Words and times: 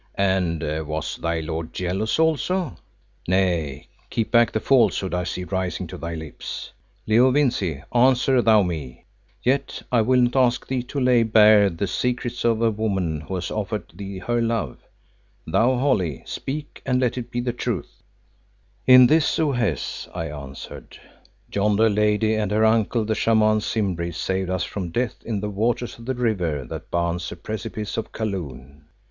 And 0.15 0.63
was 0.87 1.17
thy 1.17 1.41
lord 1.41 1.73
jealous 1.73 2.17
also? 2.17 2.77
Nay, 3.27 3.87
keep 4.09 4.31
back 4.31 4.51
the 4.51 4.59
falsehood 4.59 5.13
I 5.13 5.23
see 5.25 5.43
rising 5.43 5.85
to 5.85 5.97
thy 5.99 6.15
lips. 6.15 6.71
Leo 7.05 7.29
Vincey, 7.29 7.83
answer 7.93 8.41
thou 8.41 8.63
me. 8.63 9.05
Yet, 9.43 9.83
I 9.91 10.01
will 10.01 10.21
not 10.21 10.35
ask 10.35 10.65
thee 10.65 10.81
to 10.81 10.99
lay 10.99 11.21
bare 11.21 11.69
the 11.69 11.85
secrets 11.85 12.43
of 12.43 12.63
a 12.63 12.71
woman 12.71 13.21
who 13.21 13.35
has 13.35 13.51
offered 13.51 13.93
thee 13.93 14.17
her 14.17 14.41
love. 14.41 14.79
Thou, 15.45 15.75
Holly, 15.77 16.23
speak, 16.25 16.81
and 16.83 16.99
let 16.99 17.15
it 17.15 17.29
be 17.29 17.39
the 17.39 17.53
truth." 17.53 18.01
"It 18.87 19.01
is 19.01 19.07
this, 19.07 19.37
O 19.39 19.51
Hes," 19.51 20.07
I 20.15 20.29
answered. 20.31 20.97
"Yonder 21.53 21.91
lady 21.91 22.33
and 22.33 22.49
her 22.51 22.65
uncle 22.65 23.05
the 23.05 23.13
Shaman 23.13 23.59
Simbri 23.61 24.11
saved 24.11 24.49
us 24.49 24.63
from 24.63 24.89
death 24.89 25.17
in 25.25 25.41
the 25.41 25.49
waters 25.51 25.99
of 25.99 26.05
the 26.07 26.15
river 26.15 26.65
that 26.65 26.89
bounds 26.89 27.29
the 27.29 27.35
precipices 27.35 27.99
of 27.99 28.11
Kaloon. 28.11 28.85